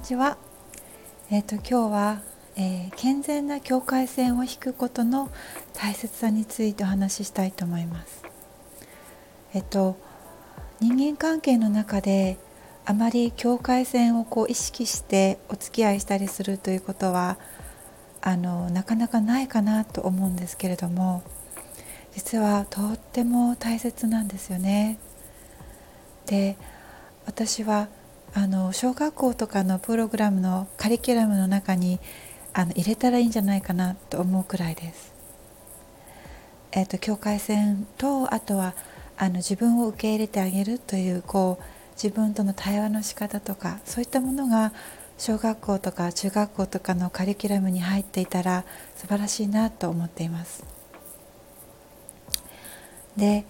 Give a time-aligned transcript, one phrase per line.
[0.00, 0.38] ちは。
[1.30, 2.22] えっ、ー、と今日は、
[2.56, 5.30] えー、健全な境界線を引くことの
[5.74, 8.24] 大切さについてお話ししたいと思います。
[9.52, 9.96] えっ、ー、と
[10.80, 12.38] 人間関係の中で
[12.86, 17.36] あまり境界線をこう意識してお付き合いしたりするということは
[18.22, 21.22] あのなかなかないかなと思うんですけれども
[22.12, 24.98] 実はとっても大切なんですよね。
[26.26, 26.56] で
[27.26, 27.88] 私は
[28.32, 31.98] あの小学校とかのプログラムのカリキュラムの中に
[32.52, 35.12] あの入れたらいいんじゃないかなと思うくらいです。
[36.72, 38.74] えーと、境界線とあとは
[39.16, 44.72] あの自分を受け入れてあげるというこう自分との対話の仕方とかそういったものが
[45.18, 48.64] 小学校とか中学校とかのカリキュラムに入っていたら
[48.96, 50.64] 素晴らしいなと思っています。
[53.16, 53.44] で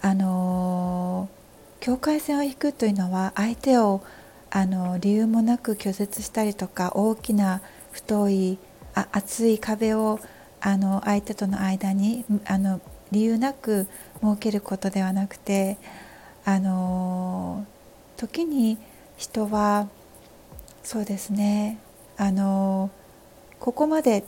[0.00, 1.41] あのー
[1.82, 4.02] 境界線を引くというのは相手を
[4.50, 8.58] あの理由もなく拒絶したりとか大きな太い
[8.94, 10.20] あ厚い壁を
[10.60, 12.80] あの相手との間にあの
[13.10, 13.88] 理由なく
[14.20, 15.76] 設けることではなくて
[16.44, 17.66] あの
[18.16, 18.78] 時に
[19.16, 19.88] 人は
[20.84, 21.80] そうですね
[22.16, 22.92] あの
[23.58, 24.22] ここまで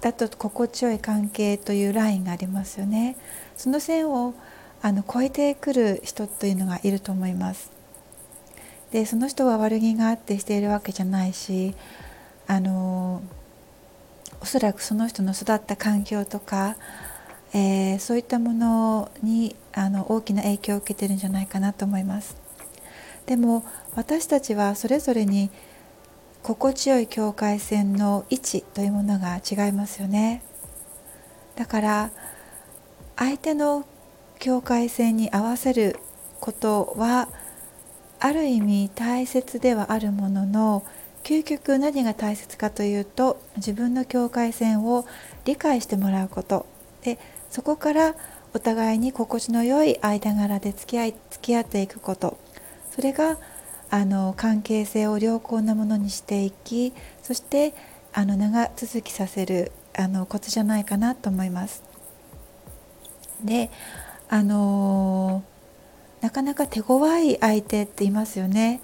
[0.00, 3.16] だと心地よい関係というラインがありますよね。
[3.56, 4.32] その線を
[4.82, 7.70] あの超えてくる人というのがいると思います。
[8.90, 11.74] でその人は悪気があってしているわけじゃないし
[12.46, 13.20] あの
[14.40, 16.76] おそらくその人の育った環境とか、
[17.52, 22.36] えー、そういったものにあの大きな影響を受けてるんじゃないかなと思います。
[23.26, 25.50] でも私たちはそれぞれに
[26.42, 30.42] 心地よい境界線の位置というものが違いますよね。
[31.56, 32.10] だから
[33.16, 33.84] 相手の
[34.38, 35.96] 境界線に合わせる
[36.40, 37.28] ことは
[38.20, 40.84] ある意味大切ではあるものの
[41.24, 45.06] 究極何が大切かというと自分の境界線を
[45.44, 46.66] 理解してもらうこと
[47.02, 47.18] で
[47.50, 48.14] そこから
[48.54, 52.38] お互いに心地の良い間柄で付き合い付き合っていくこと
[52.90, 53.36] それが
[53.90, 56.92] あの関係性を良好なものにしていき
[57.22, 57.74] そして
[58.12, 61.82] あの長続きさせるあのコツじゃないかなと思います。
[63.42, 63.70] で
[64.28, 65.42] あの
[66.20, 68.80] なかなか手強い相手っていますよね。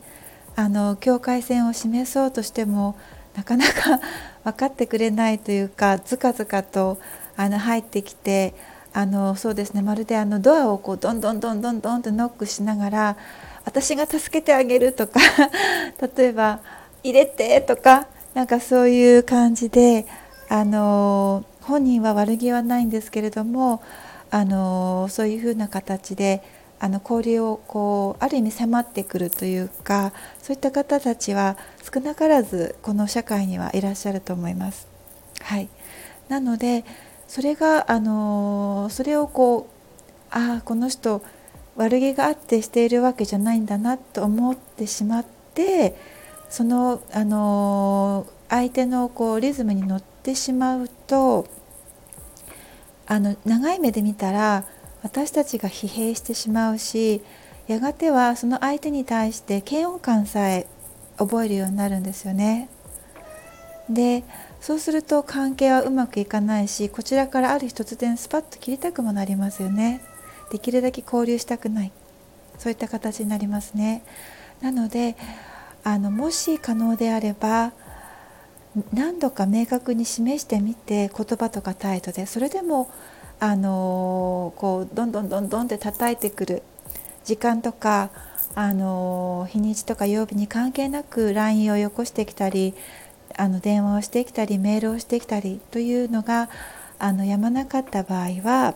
[0.56, 2.97] あの境界線を示そうとしても
[3.37, 4.00] なかなか
[4.44, 6.99] 分かってくれないというかずかずかと
[7.37, 8.55] あの入ってきて
[8.93, 13.16] あのそうですねまるであのドアをこうどんどんどんどんどんとノックしながら
[13.65, 15.19] 私が助けてあげるとか
[16.16, 16.61] 例えば
[17.03, 20.06] 入れてとかなんかそういう感じで
[20.49, 23.82] あの本人は悪気はないんですけれども
[24.34, 26.43] あのそういうふうな形で
[26.81, 30.12] あの交流をこうある意味迫ってくるというか
[30.43, 31.56] そういった方たちは
[31.95, 34.89] 少なからずこの社会にはいらっしゃると思います。
[35.41, 35.69] はい、
[36.28, 36.84] なので
[37.28, 41.23] それがあのそれをこうああこの人
[41.77, 45.25] 悪気があってしているわけじゃないんだなと思ってしまっ
[45.55, 45.94] て
[46.49, 51.47] そのあの相手のこうリズムに乗ってしまうと
[53.07, 54.65] あの長い目で見たら
[55.03, 57.23] 私たちが疲弊してしまうし
[57.67, 60.67] やがてはその相手に対して嫌悪感さえ
[61.19, 62.69] 覚えるようになるんですよね。
[63.89, 64.25] で
[64.61, 70.01] そうすると関係はうまくいかないしこちらからある日突然スパッと切りたくもなりますよね。
[70.51, 71.93] できるだけ交流したくない
[72.59, 74.03] そういった形になりますね。
[74.63, 75.17] なので
[75.83, 77.73] あのもし可能であれば
[78.93, 82.91] 何度か明確に示してみて言葉とか態度でそれでも
[83.41, 86.62] あのこうどんどんどんどんって叩いてくる
[87.25, 88.11] 時間とか
[88.55, 92.75] あの日にちとか曜日に関係なく LINE をよこしてきたり
[93.37, 96.49] あの電話をしてきたりメールをしてきたりというのが
[96.99, 98.75] あのやまなかった場合は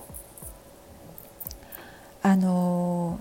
[2.22, 3.20] あの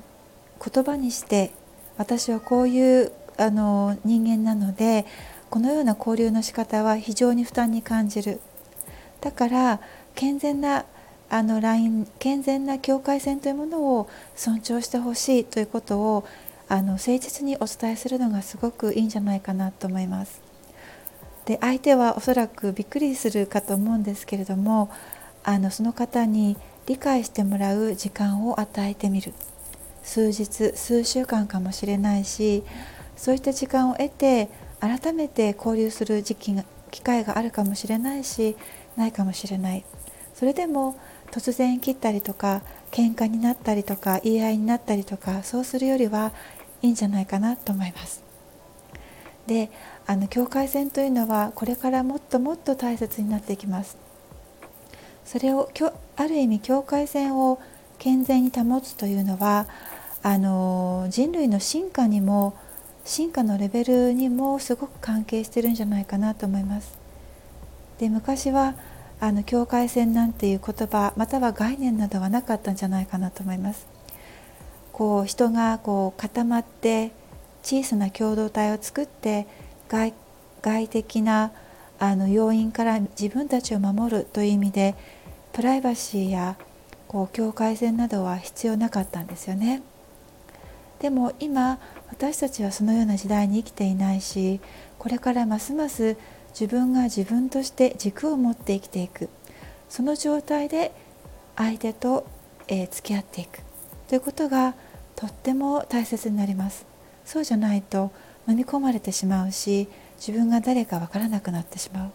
[0.73, 1.51] 言葉にして
[1.97, 5.05] 私はこういうあの人間なので
[5.49, 8.39] このような交流の仕方は非常に負担に感じる
[9.21, 9.79] だから
[10.15, 10.85] 健全な
[11.29, 16.25] あのライン健全な境界線というものを尊重してほしいということを
[16.69, 20.41] あの誠実にお伝えするのがすごくいいんじゃないかなと思います。
[21.45, 24.89] で相手はおそらくびっくりするかと思うんですけれども
[25.45, 26.57] あのその方に
[26.87, 29.33] 理解してもらう時間を与えてみる
[30.03, 32.63] 数日数週間かもしれないし
[33.15, 38.55] そういった時間を得て改めて交流する時期が機会があるかもしれないし
[38.95, 39.85] ないかもしれない。
[40.33, 40.95] それでも
[41.31, 46.31] 突然切ったりとか喧嘩になったりとか言い合いになったりとかそうするよりは
[46.81, 48.23] いいんじゃないかなと思います。
[49.47, 49.69] で
[50.05, 53.97] あの境界線というのはこれからもっともっと大切になっていきます。
[55.25, 55.69] それを
[56.15, 57.59] ある意味境界線を
[57.97, 59.67] 健全に保つというのは
[60.23, 62.53] あの人類の進化にも
[63.07, 66.99] 進化のレベルにもすごく関係してるんじゃないかなと思います
[67.99, 68.75] で昔は
[69.21, 73.87] あの境界線なんていう言葉または概念などはなかったんじゃないかなと思います
[74.91, 77.11] こう人がこう固まって
[77.63, 79.47] 小さな共同体を作って
[79.87, 80.13] 外
[80.61, 81.51] 外的な
[81.99, 84.95] あの要因から自分たちを守るという意味で
[85.53, 86.57] プライバシーや
[87.07, 89.81] こう境界線などは必要なかったんですよね。
[90.99, 91.79] でも今
[92.09, 94.59] 私たちはそのような時代に生きていないし
[94.97, 96.17] これからますます
[96.59, 99.29] 自分が自分として軸を持って生きていく。
[99.89, 100.91] その状態で
[101.55, 102.25] 相手と、
[102.67, 103.59] えー、付き合っていく。
[104.07, 104.73] ということが
[105.15, 106.87] とっても大切になります。
[107.25, 108.11] そうじゃないと
[108.47, 112.11] 飲み込まれてしまうし自分が誰かわからなくなってしまう。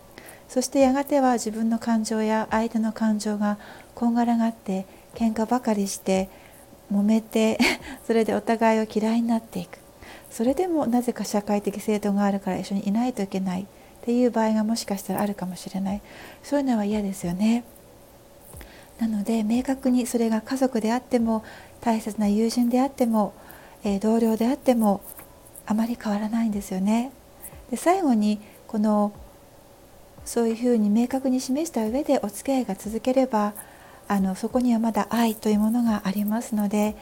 [0.49, 3.59] そしてやがては自分の感情や相手の感情が
[3.95, 6.29] こんがらがって喧嘩ばかりして
[6.93, 7.59] 揉めて
[8.07, 9.79] それでお互いを嫌いになっていく。
[10.31, 13.67] それでもなぜか社会的制度があるから一緒にいないといけない。
[14.03, 16.03] っていう場合がもしかしたらあるかもしれない。
[16.43, 17.63] そういうのは嫌ですよね。
[18.99, 21.45] なので明確にそれが家族であっても
[21.81, 23.33] 大切な友人であっても、
[23.85, 25.01] えー、同僚であっても
[25.67, 27.13] あまり変わらないんですよね。
[27.71, 29.13] で最後にこの
[30.25, 33.55] そういうふうに明確に示した上でお付き合いが続ければ
[34.13, 36.97] あのそこにはまだ愛というものがありますので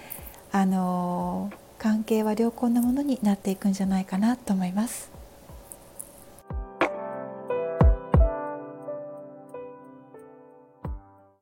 [0.53, 5.20] あの関係は良好なものになっていくんじゃないかなと思います。